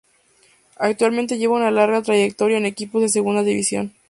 Actualmente 0.77 1.37
lleva 1.37 1.57
una 1.57 1.69
larga 1.69 2.01
trayectoria 2.01 2.57
en 2.57 2.65
equipos 2.65 3.03
de 3.03 3.09
segunda 3.09 3.43
division. 3.43 3.93